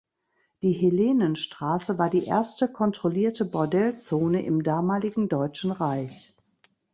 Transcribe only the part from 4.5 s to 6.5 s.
damaligen Deutschen Reich.